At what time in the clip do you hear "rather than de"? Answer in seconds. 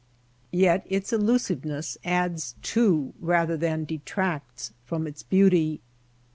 3.19-3.99